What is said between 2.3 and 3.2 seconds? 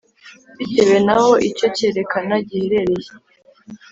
giherereye.